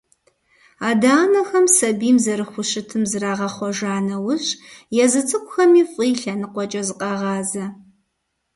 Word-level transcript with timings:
Адэ-анэхэм 0.89 1.65
сабийм 1.75 2.17
зэрыхущытым 2.23 3.03
зрагъэхъуэжа 3.11 3.95
нэужь, 4.07 4.49
езы 5.03 5.21
цӀыкӀухэми 5.27 5.83
фӀы 5.91 6.05
и 6.11 6.13
лъэныкъуэкӀэ 6.19 6.81
зыкъагъазэ. 6.87 7.65